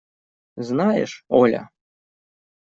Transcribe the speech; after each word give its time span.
Знаешь, 0.55 1.25
Оля! 1.29 1.69